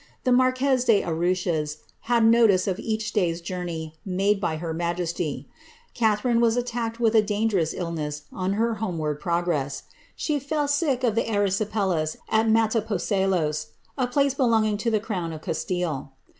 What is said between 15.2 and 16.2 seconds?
of Castile.